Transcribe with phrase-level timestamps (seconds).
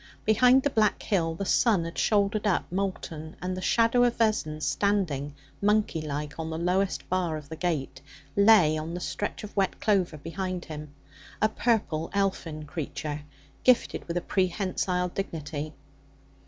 [0.25, 4.65] Behind the black hill the sun had shouldered up, molten, and the shadow of Vessons,
[4.65, 8.01] standing monkey like on the lowest bar of the gate,
[8.35, 10.91] lay on the stretch of wet clover behind him
[11.39, 13.21] a purple, elfin creature,
[13.63, 15.71] gifted with a prehensile dignity.